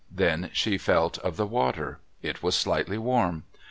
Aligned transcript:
Then 0.11 0.49
she 0.51 0.79
felt 0.79 1.19
of 1.19 1.37
the 1.37 1.45
water. 1.45 1.99
It 2.23 2.41
was 2.41 2.55
slightly 2.55 2.97
warm. 2.97 3.43